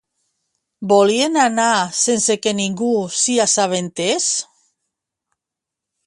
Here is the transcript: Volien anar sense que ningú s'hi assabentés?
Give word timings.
Volien 0.91 1.35
anar 1.41 1.73
sense 1.97 2.37
que 2.45 2.53
ningú 2.59 2.89
s'hi 3.17 3.35
assabentés? 3.45 4.31